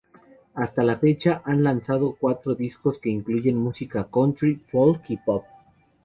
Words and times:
Hasta 0.55 0.81
la 0.81 0.97
fecha 0.97 1.43
han 1.45 1.63
lanzado 1.63 2.15
cuatro 2.19 2.55
discos 2.55 2.97
que 2.97 3.11
incluyen 3.11 3.55
música 3.61 4.03
country, 4.11 4.59
folk 4.65 5.03
y 5.09 5.17
pop. 5.17 5.43